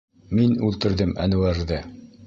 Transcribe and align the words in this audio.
Мин 0.39 0.55
үлтерҙем 0.69 1.15
Әнүәрҙе! 1.27 1.83